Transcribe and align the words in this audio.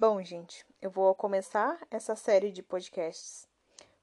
Bom, 0.00 0.22
gente, 0.22 0.64
eu 0.80 0.90
vou 0.90 1.14
começar 1.14 1.78
essa 1.90 2.16
série 2.16 2.50
de 2.50 2.62
podcasts 2.62 3.46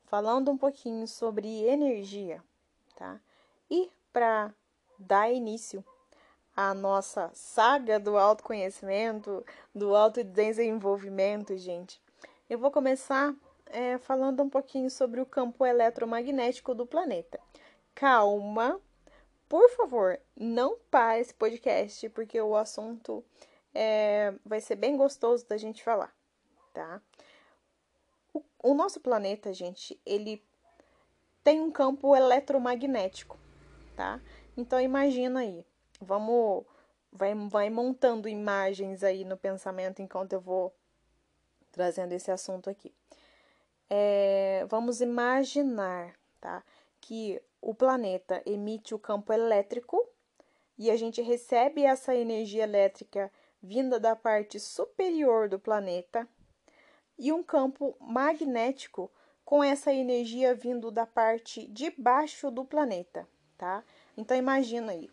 falando 0.06 0.52
um 0.52 0.56
pouquinho 0.56 1.08
sobre 1.08 1.64
energia, 1.64 2.40
tá? 2.96 3.20
E 3.68 3.90
para 4.14 4.54
dar 5.00 5.32
início 5.32 5.84
à 6.56 6.72
nossa 6.76 7.32
saga 7.34 8.00
do 8.00 8.16
autoconhecimento, 8.16 9.44
do 9.74 9.96
autodesenvolvimento, 9.96 11.58
gente, 11.58 12.00
eu 12.48 12.60
vou 12.60 12.70
começar 12.70 13.34
é, 13.66 13.98
falando 13.98 14.44
um 14.44 14.50
pouquinho 14.52 14.92
sobre 14.92 15.20
o 15.20 15.26
campo 15.26 15.66
eletromagnético 15.66 16.76
do 16.76 16.86
planeta. 16.86 17.40
Calma, 17.96 18.80
por 19.50 19.68
favor, 19.72 20.20
não 20.36 20.78
pare 20.92 21.22
esse 21.22 21.34
podcast, 21.34 22.08
porque 22.10 22.40
o 22.40 22.56
assunto 22.56 23.26
é, 23.74 24.34
vai 24.46 24.60
ser 24.62 24.76
bem 24.76 24.98
gostoso 24.98 25.48
da 25.48 25.58
gente 25.58 25.84
falar, 25.84 26.14
tá? 26.74 27.02
O, 28.34 28.44
o 28.64 28.74
nosso 28.74 29.00
planeta, 29.00 29.54
gente, 29.54 30.00
ele 30.06 30.44
tem 31.44 31.62
um 31.62 31.72
campo 31.72 32.16
eletromagnético, 32.16 33.38
tá? 33.96 34.22
Então 34.56 34.82
imagina 34.82 35.42
aí, 35.42 35.66
vamos, 36.02 36.66
vai, 37.12 37.34
vai 37.50 37.70
montando 37.70 38.28
imagens 38.28 39.04
aí 39.04 39.24
no 39.24 39.38
pensamento 39.38 40.02
enquanto 40.02 40.34
eu 40.34 40.42
vou 40.42 40.76
trazendo 41.72 42.12
esse 42.14 42.32
assunto 42.32 42.70
aqui. 42.70 42.94
É, 43.90 44.66
vamos 44.70 45.00
imaginar, 45.00 46.14
tá? 46.42 46.64
Que 47.00 47.42
o 47.62 47.74
planeta 47.74 48.42
emite 48.46 48.94
o 48.94 49.00
campo 49.00 49.32
elétrico 49.32 50.06
e 50.78 50.92
a 50.92 50.96
gente 50.96 51.22
recebe 51.22 51.84
essa 51.84 52.16
energia 52.16 52.64
elétrica 52.64 53.32
vinda 53.62 54.00
da 54.00 54.16
parte 54.16 54.60
superior 54.60 55.50
do 55.50 55.60
planeta 55.60 56.28
e 57.18 57.32
um 57.32 57.42
campo 57.42 57.96
magnético 58.00 59.12
com 59.44 59.64
essa 59.64 59.94
energia 59.94 60.54
vindo 60.54 60.92
da 60.92 61.06
parte 61.06 61.68
de 61.68 61.90
baixo 61.92 62.52
do 62.52 62.66
planeta, 62.66 63.28
tá? 63.58 63.84
Então 64.16 64.36
imagina 64.36 64.92
aí, 64.92 65.10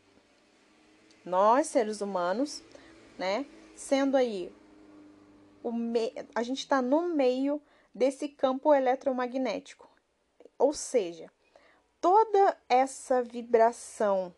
nós 1.25 1.69
seres 1.69 2.01
humanos, 2.01 2.63
né, 3.17 3.47
sendo 3.75 4.17
aí 4.17 4.53
o 5.63 5.73
me... 5.73 6.13
a 6.35 6.43
gente 6.43 6.59
está 6.59 6.83
no 6.83 7.15
meio 7.15 7.63
desse 7.95 8.29
campo 8.29 8.75
eletromagnético, 8.75 9.89
ou 10.59 10.73
seja, 10.73 11.31
toda 12.01 12.59
essa 12.69 13.23
vibração 13.23 14.35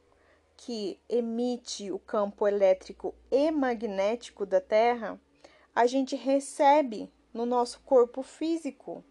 que 0.56 0.98
emite 1.08 1.90
o 1.92 1.98
campo 1.98 2.46
elétrico 2.46 3.14
e 3.30 3.50
magnético 3.50 4.46
da 4.46 4.60
Terra, 4.60 5.20
a 5.74 5.86
gente 5.86 6.16
recebe 6.16 7.12
no 7.32 7.44
nosso 7.44 7.80
corpo 7.80 8.22
físico, 8.22 9.04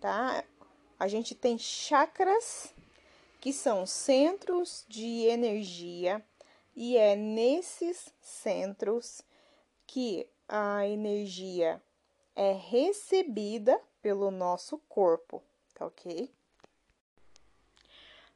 tá? 0.00 0.44
A 0.98 1.06
gente 1.06 1.34
tem 1.34 1.56
chakras, 1.56 2.74
que 3.40 3.52
são 3.52 3.86
centros 3.86 4.84
de 4.88 5.26
energia, 5.26 6.24
e 6.74 6.96
é 6.96 7.14
nesses 7.14 8.12
centros 8.20 9.22
que 9.86 10.28
a 10.48 10.86
energia 10.86 11.82
é 12.34 12.52
recebida 12.52 13.80
pelo 14.00 14.30
nosso 14.30 14.78
corpo, 14.88 15.42
tá 15.74 15.86
ok? 15.86 16.30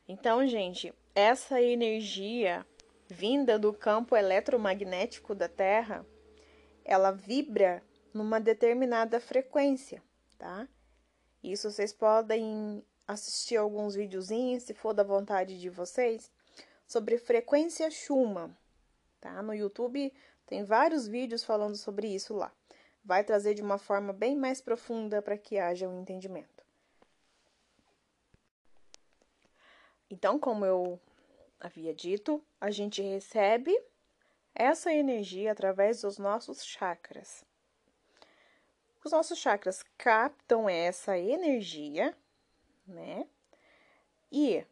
Então, 0.09 0.47
gente, 0.47 0.95
essa 1.17 1.63
energia 1.63 2.67
vinda 3.09 3.59
do 3.59 3.73
campo 3.73 4.15
eletromagnético 4.15 5.35
da 5.35 5.49
Terra, 5.49 6.05
ela 6.85 7.11
vibra 7.11 7.83
numa 8.13 8.39
determinada 8.39 9.19
frequência, 9.19 10.03
tá? 10.37 10.69
Isso 11.43 11.71
vocês 11.71 11.91
podem 11.91 12.85
assistir 13.09 13.57
alguns 13.57 13.95
videozinhos, 13.95 14.65
se 14.65 14.75
for 14.75 14.93
da 14.93 15.03
vontade 15.03 15.59
de 15.59 15.71
vocês, 15.71 16.31
sobre 16.87 17.17
frequência 17.17 17.91
Schumann, 17.91 18.55
tá? 19.19 19.43
No 19.43 19.55
YouTube 19.55 20.13
tem 20.47 20.65
vários 20.65 21.09
vídeos 21.09 21.43
falando 21.43 21.77
sobre 21.77 22.09
isso 22.09 22.35
lá. 22.35 22.53
Vai 23.03 23.25
trazer 23.25 23.55
de 23.55 23.63
uma 23.63 23.79
forma 23.79 24.13
bem 24.13 24.37
mais 24.37 24.61
profunda 24.61 25.23
para 25.23 25.39
que 25.39 25.59
haja 25.59 25.89
um 25.89 26.03
entendimento. 26.03 26.56
Então, 30.11 30.39
como 30.39 30.65
eu 30.65 31.01
havia 31.59 31.93
dito, 31.93 32.43
a 32.61 32.71
gente 32.71 33.03
recebe 33.03 33.77
essa 34.55 34.93
energia 34.93 35.53
através 35.53 36.03
dos 36.03 36.19
nossos 36.19 36.65
chakras. 36.65 37.45
Os 39.05 39.13
nossos 39.13 39.39
chakras 39.39 39.85
captam 39.99 40.69
essa 40.69 41.19
energia, 41.19 42.17
né? 42.87 43.27
E 44.31 44.65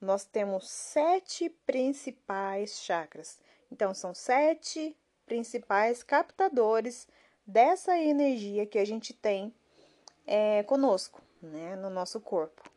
nós 0.00 0.24
temos 0.24 0.68
sete 0.68 1.48
principais 1.66 2.80
chakras. 2.80 3.38
Então, 3.70 3.94
são 3.94 4.14
sete 4.14 4.96
principais 5.26 6.02
captadores 6.02 7.06
dessa 7.46 7.98
energia 7.98 8.66
que 8.66 8.78
a 8.78 8.84
gente 8.84 9.12
tem 9.12 9.54
é, 10.26 10.62
conosco, 10.62 11.20
né, 11.42 11.76
no 11.76 11.90
nosso 11.90 12.20
corpo. 12.20 12.69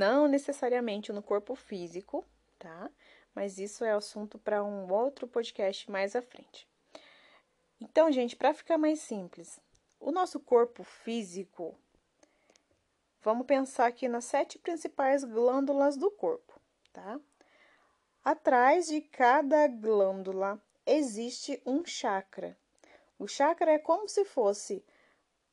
Não 0.00 0.26
necessariamente 0.26 1.12
no 1.12 1.22
corpo 1.22 1.54
físico, 1.54 2.24
tá? 2.58 2.90
Mas 3.34 3.58
isso 3.58 3.84
é 3.84 3.92
assunto 3.92 4.38
para 4.38 4.64
um 4.64 4.90
outro 4.90 5.28
podcast 5.28 5.90
mais 5.90 6.16
à 6.16 6.22
frente. 6.22 6.66
Então, 7.78 8.10
gente, 8.10 8.34
para 8.34 8.54
ficar 8.54 8.78
mais 8.78 9.00
simples, 9.00 9.60
o 10.00 10.10
nosso 10.10 10.40
corpo 10.40 10.82
físico, 10.82 11.76
vamos 13.20 13.46
pensar 13.46 13.88
aqui 13.88 14.08
nas 14.08 14.24
sete 14.24 14.58
principais 14.58 15.22
glândulas 15.22 15.98
do 15.98 16.10
corpo, 16.10 16.58
tá? 16.94 17.20
Atrás 18.24 18.86
de 18.86 19.02
cada 19.02 19.68
glândula 19.68 20.58
existe 20.86 21.60
um 21.66 21.84
chakra. 21.84 22.56
O 23.18 23.28
chakra 23.28 23.72
é 23.72 23.78
como 23.78 24.08
se 24.08 24.24
fosse 24.24 24.82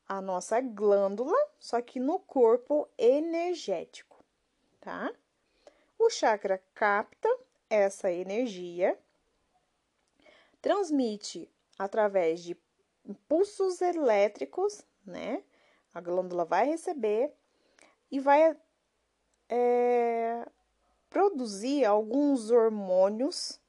a 0.08 0.22
nossa 0.22 0.58
glândula, 0.58 1.36
só 1.60 1.82
que 1.82 2.00
no 2.00 2.18
corpo 2.18 2.88
energético 2.96 4.07
tá? 4.88 5.12
O 5.98 6.08
chakra 6.08 6.62
capta 6.74 7.28
essa 7.68 8.10
energia, 8.10 8.98
transmite 10.62 11.46
através 11.78 12.42
de 12.42 12.56
impulsos 13.04 13.82
elétricos, 13.82 14.82
né? 15.04 15.44
A 15.92 16.00
glândula 16.00 16.46
vai 16.46 16.64
receber 16.64 17.34
e 18.10 18.18
vai 18.18 18.56
é, 19.50 20.48
produzir 21.10 21.84
alguns 21.84 22.50
hormônios 22.50 23.60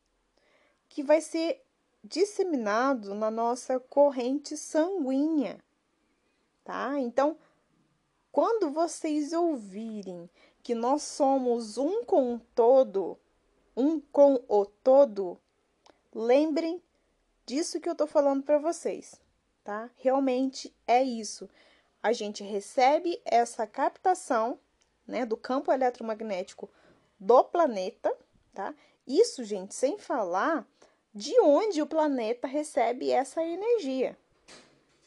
que 0.87 1.03
vai 1.03 1.19
ser 1.19 1.61
disseminado 2.01 3.13
na 3.13 3.29
nossa 3.29 3.77
corrente 3.77 4.55
sanguínea, 4.55 5.61
tá? 6.63 6.97
Então, 6.97 7.37
quando 8.31 8.71
vocês 8.71 9.33
ouvirem 9.33 10.29
que 10.69 10.75
nós 10.75 11.01
somos 11.01 11.79
um 11.79 12.03
com 12.03 12.35
o 12.35 12.39
todo, 12.53 13.17
um 13.75 13.99
com 13.99 14.39
o 14.47 14.67
todo, 14.67 15.35
lembrem 16.13 16.79
disso 17.43 17.79
que 17.79 17.89
eu 17.89 17.95
tô 17.95 18.05
falando 18.05 18.43
para 18.43 18.59
vocês, 18.59 19.19
tá? 19.63 19.89
Realmente 19.95 20.71
é 20.85 21.01
isso. 21.01 21.49
A 22.03 22.13
gente 22.13 22.43
recebe 22.43 23.19
essa 23.25 23.65
captação, 23.65 24.59
né, 25.07 25.25
do 25.25 25.35
campo 25.35 25.71
eletromagnético 25.71 26.69
do 27.19 27.43
planeta, 27.43 28.15
tá? 28.53 28.71
Isso, 29.07 29.43
gente, 29.43 29.73
sem 29.73 29.97
falar 29.97 30.67
de 31.11 31.33
onde 31.41 31.81
o 31.81 31.87
planeta 31.87 32.47
recebe 32.47 33.09
essa 33.09 33.43
energia, 33.43 34.15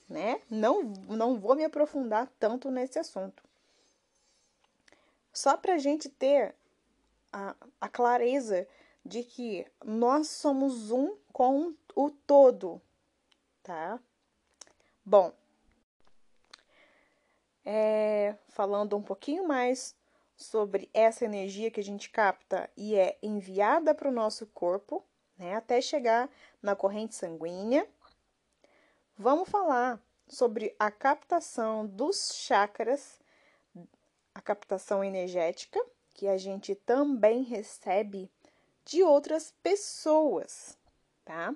né? 0.08 0.40
Não, 0.50 0.82
não 1.08 1.38
vou 1.38 1.54
me 1.54 1.64
aprofundar 1.64 2.28
tanto 2.40 2.68
nesse 2.68 2.98
assunto. 2.98 3.44
Só 5.32 5.56
para 5.56 5.74
a 5.74 5.78
gente 5.78 6.08
ter 6.08 6.54
a, 7.32 7.56
a 7.80 7.88
clareza 7.88 8.66
de 9.04 9.24
que 9.24 9.66
nós 9.84 10.28
somos 10.28 10.90
um 10.90 11.16
com 11.32 11.74
o 11.96 12.10
todo, 12.10 12.80
tá? 13.62 13.98
Bom, 15.04 15.32
é, 17.64 18.36
falando 18.48 18.96
um 18.96 19.02
pouquinho 19.02 19.46
mais 19.46 19.96
sobre 20.36 20.90
essa 20.92 21.24
energia 21.24 21.70
que 21.70 21.80
a 21.80 21.84
gente 21.84 22.10
capta 22.10 22.68
e 22.76 22.94
é 22.94 23.18
enviada 23.22 23.94
para 23.94 24.08
o 24.08 24.12
nosso 24.12 24.46
corpo, 24.48 25.04
né, 25.38 25.54
até 25.54 25.80
chegar 25.80 26.28
na 26.60 26.76
corrente 26.76 27.14
sanguínea, 27.14 27.88
vamos 29.16 29.48
falar 29.48 30.00
sobre 30.28 30.74
a 30.78 30.90
captação 30.90 31.86
dos 31.86 32.34
chakras 32.34 33.21
a 34.34 34.40
captação 34.40 35.02
energética, 35.02 35.80
que 36.14 36.28
a 36.28 36.36
gente 36.36 36.74
também 36.74 37.42
recebe 37.42 38.30
de 38.84 39.02
outras 39.02 39.52
pessoas, 39.62 40.76
tá? 41.24 41.54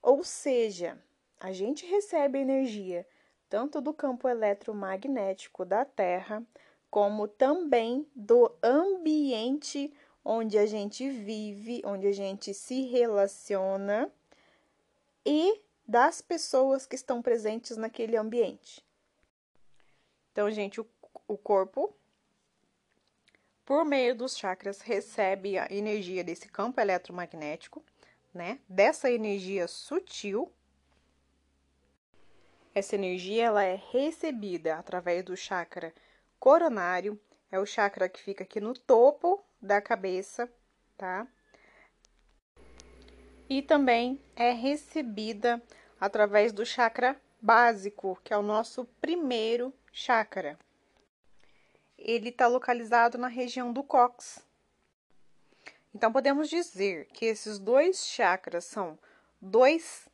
Ou 0.00 0.24
seja, 0.24 0.98
a 1.38 1.52
gente 1.52 1.86
recebe 1.86 2.38
energia 2.38 3.06
tanto 3.48 3.80
do 3.80 3.92
campo 3.92 4.28
eletromagnético 4.28 5.64
da 5.64 5.84
Terra, 5.84 6.42
como 6.90 7.28
também 7.28 8.06
do 8.14 8.50
ambiente 8.62 9.92
onde 10.24 10.56
a 10.58 10.66
gente 10.66 11.08
vive, 11.08 11.82
onde 11.84 12.06
a 12.06 12.12
gente 12.12 12.54
se 12.54 12.82
relaciona 12.86 14.10
e 15.24 15.60
das 15.86 16.20
pessoas 16.20 16.86
que 16.86 16.94
estão 16.94 17.20
presentes 17.20 17.76
naquele 17.76 18.16
ambiente. 18.16 18.84
Então, 20.32 20.50
gente, 20.50 20.80
o, 20.80 20.86
o 21.28 21.36
corpo, 21.36 21.94
por 23.64 23.84
meio 23.84 24.14
dos 24.16 24.36
chakras, 24.36 24.80
recebe 24.80 25.58
a 25.58 25.66
energia 25.70 26.24
desse 26.24 26.48
campo 26.48 26.80
eletromagnético, 26.80 27.84
né? 28.32 28.58
Dessa 28.66 29.10
energia 29.10 29.68
sutil. 29.68 30.50
Essa 32.74 32.94
energia 32.94 33.44
ela 33.44 33.62
é 33.62 33.78
recebida 33.92 34.76
através 34.76 35.22
do 35.22 35.36
chakra 35.36 35.94
coronário, 36.40 37.20
é 37.50 37.58
o 37.58 37.66
chakra 37.66 38.08
que 38.08 38.20
fica 38.20 38.42
aqui 38.42 38.58
no 38.58 38.72
topo 38.72 39.44
da 39.60 39.82
cabeça, 39.82 40.50
tá? 40.96 41.26
E 43.48 43.60
também 43.60 44.18
é 44.34 44.50
recebida 44.52 45.62
através 46.00 46.52
do 46.52 46.64
chakra 46.64 47.20
básico, 47.40 48.18
que 48.24 48.32
é 48.32 48.38
o 48.38 48.42
nosso 48.42 48.86
primeiro 48.98 49.74
chakra. 49.92 50.58
Ele 51.98 52.30
está 52.30 52.48
localizado 52.48 53.18
na 53.18 53.28
região 53.28 53.72
do 53.72 53.82
cox. 53.82 54.44
Então, 55.94 56.10
podemos 56.10 56.48
dizer 56.48 57.06
que 57.12 57.26
esses 57.26 57.58
dois 57.58 58.06
chakras 58.06 58.64
são 58.64 58.98
dois 59.40 60.08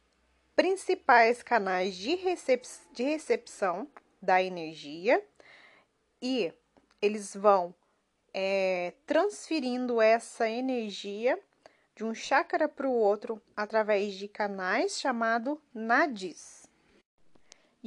principais 0.57 1.43
canais 1.43 1.95
de, 1.95 2.17
recep 2.17 2.67
de 2.93 3.05
recepção 3.05 3.89
da 4.21 4.43
energia 4.43 5.25
e 6.21 6.53
eles 7.01 7.35
vão 7.35 7.73
é, 8.35 8.93
transferindo 9.07 10.01
essa 10.01 10.51
energia 10.51 11.39
de 11.95 12.05
um 12.05 12.13
chakra 12.13 12.69
para 12.69 12.89
o 12.89 12.93
outro 12.93 13.41
através 13.57 14.15
de 14.15 14.27
canais 14.27 14.99
chamado 15.01 15.63
nadis. 15.73 16.68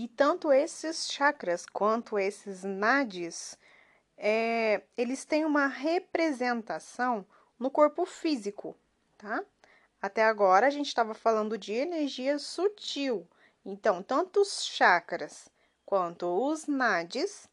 E 0.01 0.07
tanto 0.07 0.51
esses 0.51 1.11
chakras 1.11 1.63
quanto 1.63 2.17
esses 2.17 2.63
nadis, 2.63 3.55
é, 4.17 4.81
eles 4.97 5.25
têm 5.25 5.45
uma 5.45 5.67
representação 5.67 7.23
no 7.59 7.69
corpo 7.69 8.03
físico, 8.03 8.75
tá? 9.15 9.45
Até 10.01 10.23
agora 10.23 10.65
a 10.65 10.71
gente 10.71 10.87
estava 10.87 11.13
falando 11.13 11.55
de 11.55 11.73
energia 11.73 12.39
sutil. 12.39 13.29
Então, 13.63 14.01
tanto 14.01 14.41
os 14.41 14.65
chakras 14.65 15.47
quanto 15.85 16.25
os 16.25 16.65
nadis 16.65 17.47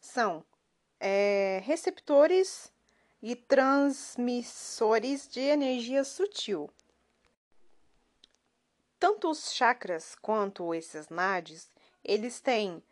são 0.00 0.44
é, 0.98 1.62
receptores 1.62 2.72
e 3.22 3.36
transmissores 3.36 5.28
de 5.28 5.38
energia 5.38 6.02
sutil. 6.02 6.68
Tanto 8.98 9.30
os 9.30 9.52
chakras 9.52 10.16
quanto 10.20 10.74
esses 10.74 11.08
nadis, 11.08 11.75
eles 12.06 12.40
têm 12.40 12.82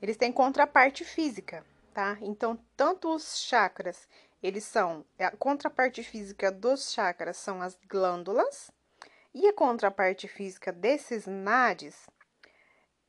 eles 0.00 0.16
têm 0.16 0.32
contraparte 0.32 1.04
física, 1.04 1.66
tá? 1.92 2.16
Então, 2.20 2.56
tanto 2.76 3.12
os 3.12 3.38
chakras, 3.40 4.08
eles 4.42 4.64
são 4.64 5.04
a 5.18 5.36
contraparte 5.36 6.02
física 6.02 6.50
dos 6.50 6.92
chakras 6.92 7.36
são 7.36 7.60
as 7.60 7.76
glândulas 7.88 8.70
e 9.34 9.46
a 9.46 9.52
contraparte 9.52 10.28
física 10.28 10.72
desses 10.72 11.26
nadis 11.26 12.08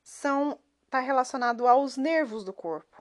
são 0.02 0.58
tá 0.90 0.98
relacionado 0.98 1.68
aos 1.68 1.96
nervos 1.96 2.44
do 2.44 2.52
corpo. 2.52 3.00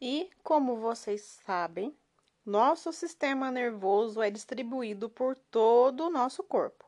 E, 0.00 0.28
como 0.42 0.76
vocês 0.76 1.20
sabem, 1.44 1.96
nosso 2.44 2.92
sistema 2.92 3.50
nervoso 3.50 4.20
é 4.20 4.30
distribuído 4.30 5.08
por 5.08 5.36
todo 5.36 6.06
o 6.06 6.10
nosso 6.10 6.42
corpo. 6.42 6.84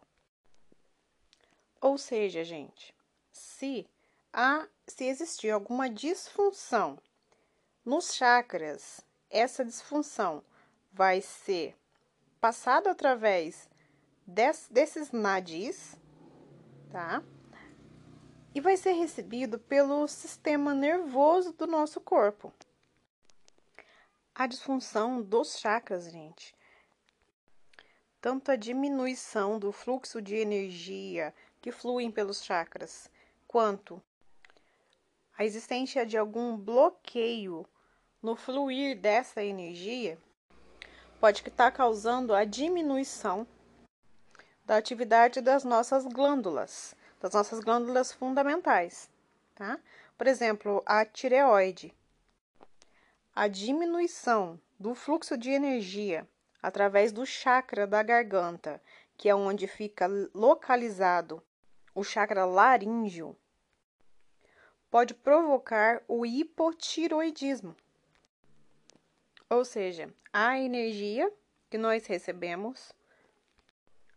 Ou 1.81 1.97
seja, 1.97 2.43
gente, 2.43 2.95
se 3.33 3.89
há, 4.33 4.69
se 4.87 5.05
existir 5.05 5.51
alguma 5.51 5.89
disfunção 5.89 6.99
nos 7.85 8.15
chakras, 8.15 9.01
essa 9.31 9.65
disfunção 9.65 10.45
vai 10.93 11.21
ser 11.21 11.77
passada 12.41 12.91
através 12.91 13.69
des, 14.27 14.69
desses 14.71 15.11
nadis, 15.11 15.97
tá? 16.91 17.23
E 18.55 18.61
vai 18.61 18.77
ser 18.77 18.93
recebido 18.93 19.59
pelo 19.59 20.07
sistema 20.07 20.75
nervoso 20.75 21.53
do 21.53 21.67
nosso 21.67 22.01
corpo 22.01 22.53
a 24.35 24.47
disfunção 24.47 25.23
dos 25.23 25.59
chakras, 25.59 26.11
gente. 26.11 26.55
Tanto 28.21 28.51
a 28.51 28.57
diminuição 28.57 29.59
do 29.59 29.71
fluxo 29.73 30.23
de 30.23 30.37
energia 30.37 31.35
que 31.61 31.71
fluem 31.71 32.11
pelos 32.11 32.43
chakras, 32.43 33.11
quanto 33.53 34.03
a 35.37 35.45
existência 35.45 36.07
de 36.07 36.17
algum 36.17 36.57
bloqueio 36.57 37.67
no 38.23 38.35
fluir 38.35 38.99
dessa 38.99 39.45
energia, 39.45 40.19
pode 41.21 41.47
estar 41.47 41.71
causando 41.71 42.35
a 42.35 42.47
diminuição 42.47 43.47
da 44.65 44.79
atividade 44.79 45.43
das 45.43 45.65
nossas 45.65 46.07
glândulas, 46.07 46.97
das 47.21 47.35
nossas 47.35 47.61
glândulas 47.61 48.11
fundamentais, 48.11 49.11
tá? 49.55 49.79
Por 50.17 50.27
exemplo, 50.27 50.83
a 50.87 51.05
tireoide 51.05 51.95
a 53.35 53.49
diminuição 53.49 54.61
do 54.79 54.95
fluxo 54.95 55.37
de 55.37 55.51
energia 55.51 56.29
através 56.63 57.13
do 57.13 57.27
chakra 57.27 57.87
da 57.87 58.03
garganta, 58.03 58.81
que 59.17 59.29
é 59.29 59.35
onde 59.35 59.67
fica 59.67 60.07
localizado 60.35 61.43
o 61.95 62.03
chakra 62.03 62.45
laríngeo, 62.45 63.37
pode 64.93 65.15
provocar 65.15 66.03
o 66.07 66.27
hipotiroidismo. 66.27 67.75
Ou 69.49 69.65
seja, 69.65 70.13
a 70.31 70.61
energia 70.61 71.33
que 71.71 71.79
nós 71.79 72.05
recebemos 72.05 72.93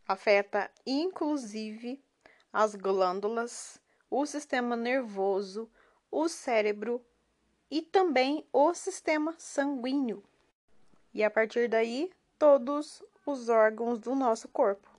afeta 0.06 0.70
inclusive 0.86 2.04
as 2.52 2.76
glândulas, 2.76 3.80
o 4.12 4.26
sistema 4.26 4.76
nervoso, 4.76 5.72
o 6.12 6.28
cérebro 6.28 7.02
e 7.72 7.82
também 7.82 8.46
o 8.52 8.74
sistema 8.74 9.34
sanguíneo. 9.38 10.22
E 11.14 11.24
a 11.24 11.32
partir 11.32 11.70
daí, 11.70 12.12
todos 12.38 13.02
os 13.26 13.48
órgãos 13.48 13.98
do 13.98 14.14
nosso 14.14 14.50
corpo. 14.50 14.90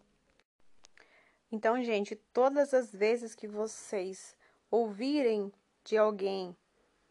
Então, 1.53 1.85
gente, 1.85 2.17
todas 2.33 2.73
as 2.73 2.91
vezes 2.91 3.35
que 3.35 3.47
vocês 3.47 4.35
ouvirem 4.71 5.53
de 5.87 5.97
alguém, 5.97 6.55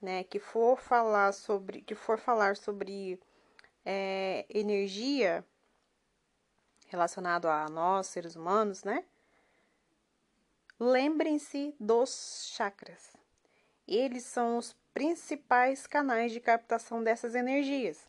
né, 0.01 0.24
que 0.25 0.38
for 0.38 0.77
falar 0.77 1.32
sobre, 1.32 1.82
que 1.82 1.96
for 1.96 2.20
falar 2.20 2.58
sobre 2.58 3.17
é, 3.86 4.46
energia 4.50 5.46
relacionado 6.88 7.48
a 7.48 7.67
nós, 7.70 8.08
seres 8.08 8.36
humanos, 8.36 8.84
né? 8.84 9.05
Lembrem-se 10.77 11.74
dos 11.79 12.51
chakras. 12.53 13.15
Eles 13.88 14.25
são 14.25 14.58
os 14.58 14.75
principais 14.94 15.88
canais 15.88 16.34
de 16.34 16.41
captação 16.41 17.01
dessas 17.01 17.34
energias. 17.34 18.05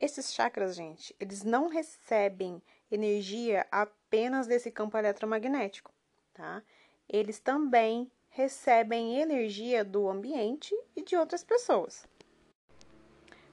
Esses 0.00 0.32
chakras, 0.32 0.76
gente, 0.76 1.14
eles 1.18 1.42
não 1.42 1.68
recebem 1.68 2.62
energia 2.90 3.66
apenas 3.70 4.46
desse 4.46 4.70
campo 4.70 4.96
eletromagnético, 4.96 5.92
tá? 6.32 6.62
Eles 7.08 7.40
também 7.40 8.10
recebem 8.34 9.20
energia 9.20 9.84
do 9.84 10.08
ambiente 10.08 10.74
e 10.96 11.02
de 11.02 11.16
outras 11.16 11.44
pessoas. 11.44 12.04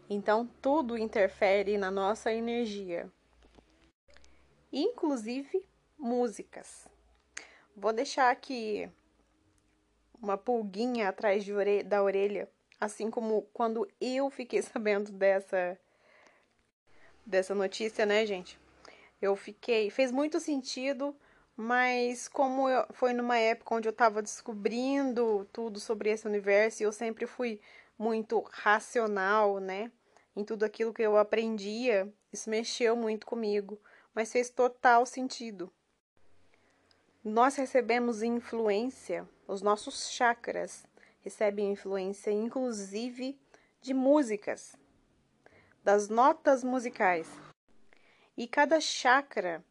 Então, 0.09 0.49
tudo 0.59 0.97
interfere 0.97 1.77
na 1.77 1.91
nossa 1.91 2.33
energia, 2.33 3.07
inclusive 4.73 5.63
músicas. 5.97 6.87
Vou 7.77 7.93
deixar 7.93 8.31
aqui 8.31 8.89
uma 10.19 10.35
pulguinha 10.35 11.09
atrás 11.09 11.45
da 11.85 12.01
orelha, 12.01 12.49
assim 12.79 13.11
como 13.11 13.43
quando 13.53 13.87
eu 14.01 14.31
fiquei 14.31 14.61
sabendo 14.63 15.11
dessa 15.11 15.79
dessa 17.23 17.53
notícia, 17.53 18.03
né, 18.03 18.25
gente? 18.25 18.59
Eu 19.21 19.35
fiquei, 19.35 19.91
fez 19.91 20.11
muito 20.11 20.39
sentido, 20.39 21.15
mas 21.61 22.27
como 22.27 22.67
eu, 22.67 22.85
foi 22.91 23.13
numa 23.13 23.37
época 23.37 23.75
onde 23.75 23.87
eu 23.87 23.91
estava 23.91 24.21
descobrindo 24.21 25.47
tudo 25.53 25.79
sobre 25.79 26.09
esse 26.09 26.27
universo, 26.27 26.81
e 26.81 26.85
eu 26.85 26.91
sempre 26.91 27.27
fui 27.27 27.61
muito 27.97 28.41
racional, 28.51 29.59
né? 29.59 29.91
Em 30.35 30.43
tudo 30.43 30.63
aquilo 30.63 30.93
que 30.93 31.03
eu 31.03 31.17
aprendia, 31.17 32.11
isso 32.33 32.49
mexeu 32.49 32.95
muito 32.95 33.27
comigo, 33.27 33.79
mas 34.13 34.31
fez 34.31 34.49
total 34.49 35.05
sentido, 35.05 35.71
nós 37.23 37.55
recebemos 37.55 38.23
influência, 38.23 39.29
os 39.47 39.61
nossos 39.61 40.09
chakras 40.09 40.87
recebem 41.21 41.71
influência, 41.73 42.31
inclusive, 42.31 43.39
de 43.79 43.93
músicas, 43.93 44.75
das 45.83 46.09
notas 46.09 46.63
musicais. 46.63 47.29
E 48.35 48.47
cada 48.47 48.81
chakra 48.81 49.63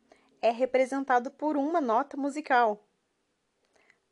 é 0.42 0.50
representado 0.50 1.30
por 1.30 1.56
uma 1.56 1.80
nota 1.80 2.16
musical. 2.16 2.82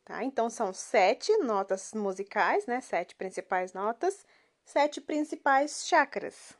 Tá? 0.04 0.24
Então, 0.24 0.48
são 0.48 0.72
sete 0.72 1.36
notas 1.38 1.92
musicais, 1.92 2.66
né? 2.66 2.80
Sete 2.80 3.14
principais 3.14 3.72
notas, 3.72 4.24
sete 4.64 5.00
principais 5.00 5.86
chakras. 5.86 6.56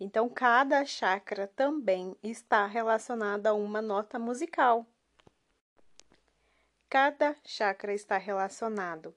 Então, 0.00 0.28
cada 0.28 0.84
chakra 0.84 1.46
também 1.46 2.16
está 2.22 2.66
relacionado 2.66 3.46
a 3.46 3.52
uma 3.52 3.80
nota 3.80 4.18
musical. 4.18 4.84
Cada 6.90 7.36
chakra 7.44 7.94
está 7.94 8.18
relacionado 8.18 9.14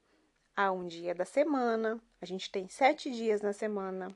a 0.56 0.72
um 0.72 0.88
dia 0.88 1.16
da 1.16 1.26
semana. 1.26 2.00
A 2.22 2.26
gente 2.26 2.52
tem 2.52 2.70
sete 2.70 3.10
dias 3.10 3.42
na 3.42 3.52
semana. 3.52 4.16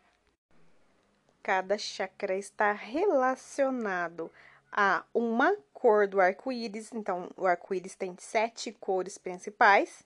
Cada 1.42 1.78
chakra 1.78 2.38
está 2.38 2.72
relacionado 2.72 4.32
a 4.72 5.04
uma 5.14 5.56
cor 5.74 6.08
do 6.08 6.20
arco-íris. 6.20 6.92
Então, 6.94 7.30
o 7.36 7.46
arco-íris 7.46 7.96
tem 7.96 8.16
sete 8.20 8.72
cores 8.72 9.18
principais. 9.18 10.04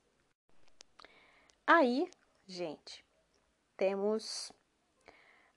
Aí, 1.66 2.10
gente, 2.46 3.06
temos 3.78 4.52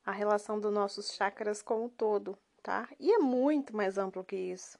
a 0.05 0.13
relação 0.13 0.61
dos 0.61 0.73
nossos 0.73 1.13
chakras 1.13 1.63
com 1.63 1.87
o 1.87 1.89
todo, 1.89 2.39
tá? 2.63 2.89
E 2.99 3.13
é 3.13 3.19
muito 3.19 3.75
mais 3.75 3.99
amplo 3.99 4.25
que 4.25 4.37
isso. 4.37 4.79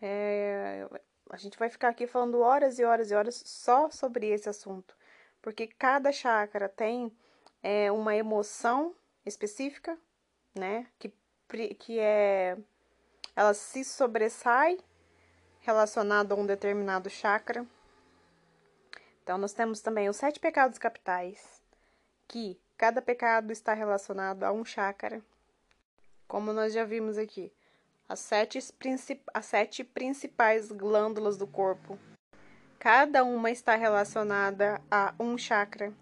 É, 0.00 0.88
a 1.30 1.36
gente 1.36 1.58
vai 1.58 1.68
ficar 1.68 1.90
aqui 1.90 2.06
falando 2.06 2.40
horas 2.40 2.78
e 2.78 2.84
horas 2.84 3.10
e 3.10 3.14
horas 3.14 3.42
só 3.46 3.90
sobre 3.90 4.28
esse 4.28 4.48
assunto, 4.48 4.96
porque 5.40 5.66
cada 5.66 6.10
chakra 6.10 6.68
tem 6.68 7.12
é, 7.62 7.92
uma 7.92 8.16
emoção 8.16 8.94
específica, 9.24 9.96
né? 10.54 10.86
Que, 10.98 11.12
que 11.78 11.98
é. 11.98 12.56
Ela 13.34 13.54
se 13.54 13.84
sobressai 13.84 14.78
relacionado 15.60 16.32
a 16.32 16.34
um 16.34 16.46
determinado 16.46 17.08
chakra. 17.08 17.66
Então, 19.22 19.38
nós 19.38 19.52
temos 19.52 19.80
também 19.80 20.08
os 20.08 20.16
sete 20.16 20.40
pecados 20.40 20.78
capitais, 20.78 21.62
que 22.26 22.60
Cada 22.82 23.00
pecado 23.00 23.52
está 23.52 23.74
relacionado 23.74 24.42
a 24.42 24.50
um 24.50 24.64
chakra. 24.64 25.22
Como 26.26 26.52
nós 26.52 26.72
já 26.72 26.84
vimos 26.84 27.16
aqui, 27.16 27.52
as 28.08 28.18
sete, 28.18 28.58
as 29.32 29.46
sete 29.46 29.84
principais 29.84 30.72
glândulas 30.72 31.36
do 31.36 31.46
corpo. 31.46 31.96
Cada 32.80 33.22
uma 33.22 33.52
está 33.52 33.76
relacionada 33.76 34.82
a 34.90 35.14
um 35.20 35.38
chakra. 35.38 35.94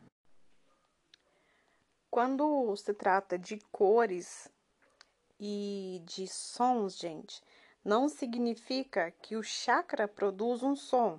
Quando 2.11 2.75
se 2.77 2.95
trata 2.95 3.39
de 3.39 3.59
cores 3.71 4.51
e 5.41 6.03
de 6.05 6.29
sons, 6.29 6.99
gente, 6.99 7.43
não 7.83 8.09
significa 8.09 9.11
que 9.23 9.37
o 9.37 9.43
chakra 9.43 10.07
produz 10.07 10.63
um 10.63 10.77
som, 10.77 11.19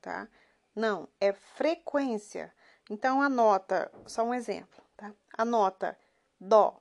tá? 0.00 0.28
Não, 0.74 1.08
é 1.18 1.32
frequência. 1.32 2.52
Então, 2.90 3.22
anota, 3.22 3.90
só 4.06 4.22
um 4.22 4.34
exemplo. 4.34 4.84
Tá? 4.94 5.12
A 5.32 5.44
nota 5.44 5.98
Dó, 6.38 6.78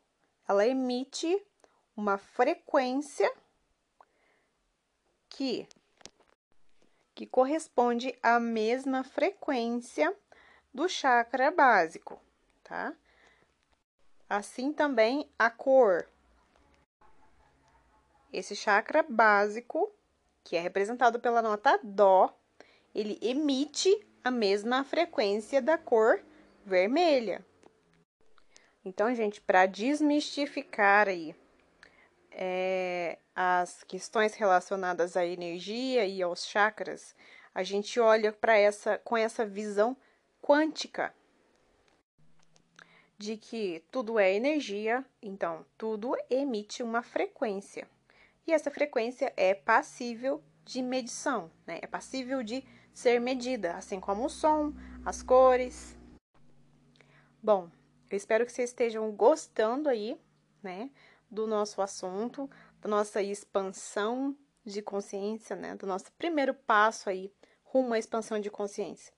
ela 0.48 0.68
emite 0.68 1.42
uma 1.96 2.18
frequência 2.18 3.32
que, 5.30 5.68
que 7.14 7.26
corresponde 7.26 8.18
à 8.22 8.38
mesma 8.38 9.04
frequência 9.04 10.14
do 10.74 10.90
chakra 10.90 11.52
básico, 11.52 12.20
tá? 12.64 12.94
Assim 14.30 14.74
também 14.74 15.30
a 15.40 15.50
cor. 15.50 16.06
Esse 18.32 18.56
chakra 18.56 19.04
básico, 19.08 19.92
que 20.44 20.56
é 20.56 20.60
representado 20.60 21.20
pela 21.20 21.42
nota 21.42 21.80
Dó, 21.84 22.36
ele 22.94 23.18
emite 23.22 24.06
a 24.24 24.32
mesma 24.32 24.84
frequência 24.84 25.62
da 25.62 25.78
cor 25.78 26.24
vermelha. 26.66 27.46
Então, 28.84 29.14
gente, 29.16 29.42
para 29.42 29.66
desmistificar 29.66 31.08
aí 31.08 31.36
é, 32.32 33.18
as 33.36 33.84
questões 33.84 34.36
relacionadas 34.36 35.16
à 35.18 35.26
energia 35.26 36.06
e 36.06 36.22
aos 36.22 36.46
chakras, 36.46 37.16
a 37.54 37.64
gente 37.64 38.00
olha 38.00 38.32
para 38.32 38.58
essa 38.58 38.98
com 39.00 39.16
essa 39.16 39.46
visão 39.46 39.96
quântica 40.42 41.14
de 43.18 43.38
que 43.38 43.84
tudo 43.92 44.20
é 44.20 44.34
energia, 44.34 45.04
então 45.22 45.66
tudo 45.78 46.16
emite 46.30 46.84
uma 46.84 47.02
frequência. 47.02 47.88
E 48.48 48.54
essa 48.54 48.70
frequência 48.70 49.34
é 49.36 49.54
passível 49.54 50.44
de 50.64 50.82
medição, 50.82 51.52
né? 51.66 51.80
É 51.82 51.88
passível 51.88 52.44
de 52.44 52.64
ser 52.94 53.20
medida, 53.20 53.76
assim 53.76 54.00
como 54.00 54.26
o 54.26 54.30
som, 54.30 54.74
as 55.04 55.22
cores. 55.22 55.98
Bom, 57.42 57.70
eu 58.10 58.18
espero 58.18 58.46
que 58.46 58.52
vocês 58.52 58.70
estejam 58.70 59.12
gostando 59.12 59.90
aí, 59.90 60.20
né, 60.64 60.90
do 61.30 61.46
nosso 61.46 61.82
assunto, 61.82 62.50
da 62.82 62.90
nossa 62.90 63.22
expansão 63.22 64.36
de 64.64 64.82
consciência, 64.82 65.56
né, 65.56 65.76
do 65.76 65.86
nosso 65.86 66.12
primeiro 66.14 66.54
passo 66.54 67.10
aí 67.10 67.32
rumo 67.64 67.94
à 67.94 68.00
expansão 68.00 68.40
de 68.40 68.50
consciência. 68.50 69.14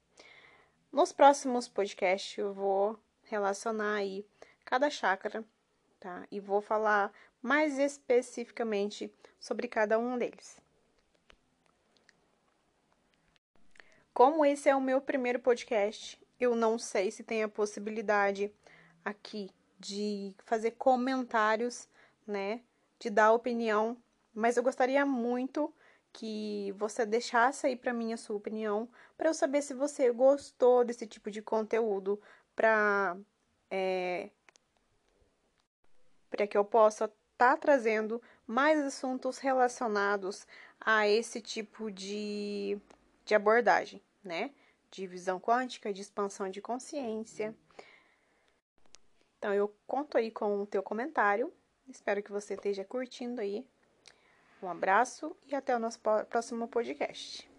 Nos 0.92 1.12
próximos 1.12 1.68
podcasts 1.68 2.38
eu 2.38 2.54
vou 2.54 3.00
relacionar 3.24 3.96
aí 3.96 4.26
cada 4.66 4.90
chakra, 4.90 5.46
tá? 6.00 6.27
E 6.32 6.39
vou 6.39 6.62
falar 6.62 7.12
mais 7.42 7.77
especificamente 7.77 9.13
sobre 9.39 9.68
cada 9.68 9.98
um 10.00 10.18
deles. 10.18 10.60
Como 14.13 14.44
esse 14.46 14.68
é 14.68 14.75
o 14.75 14.82
meu 14.82 15.00
primeiro 15.00 15.39
podcast, 15.39 16.20
eu 16.39 16.56
não 16.56 16.80
sei 16.80 17.12
se 17.12 17.24
tem 17.24 17.44
a 17.44 17.50
possibilidade 17.50 18.51
aqui 19.06 19.50
de 19.80 20.34
fazer 20.44 20.72
comentários, 20.72 21.88
né? 22.25 22.62
De 23.00 23.10
dar 23.10 23.32
opinião, 23.32 23.96
mas 24.34 24.58
eu 24.58 24.63
gostaria 24.63 25.06
muito 25.06 25.72
que 26.12 26.74
você 26.77 27.06
deixasse 27.06 27.68
aí 27.68 27.75
para 27.75 27.94
mim 27.94 28.12
a 28.12 28.18
sua 28.18 28.36
opinião, 28.36 28.89
para 29.16 29.30
eu 29.30 29.34
saber 29.36 29.62
se 29.62 29.75
você 29.75 30.12
gostou 30.12 30.84
desse 30.84 31.06
tipo 31.06 31.30
de 31.30 31.44
conteúdo, 31.44 32.20
para 32.56 33.16
é, 33.70 34.32
para 36.38 36.46
que 36.46 36.56
eu 36.56 36.63
possa 36.63 37.06
estar 37.06 37.56
tá 37.56 37.58
trazendo 37.58 38.22
mais 38.46 38.79
assuntos 38.79 39.39
relacionados 39.39 40.48
a 40.79 41.08
esse 41.08 41.41
tipo 41.41 41.91
de, 41.91 42.77
de 43.25 43.34
abordagem, 43.34 44.01
né? 44.24 44.51
De 44.91 45.08
visão 45.08 45.39
quântica, 45.39 45.91
de 45.91 46.01
expansão 46.01 46.50
de 46.50 46.62
consciência. 46.62 47.53
Então, 49.38 49.51
eu 49.53 49.75
conto 49.88 50.17
aí 50.17 50.29
com 50.32 50.62
o 50.62 50.67
teu 50.67 50.84
comentário. 50.84 51.51
Espero 51.89 52.22
que 52.22 52.32
você 52.32 52.53
esteja 52.53 52.86
curtindo 52.86 53.41
aí. 53.41 53.65
Um 54.62 54.70
abraço 54.70 55.36
e 55.48 55.56
até 55.56 55.75
o 55.75 55.79
nosso 55.79 56.00
próximo 56.29 56.67
podcast. 56.67 57.50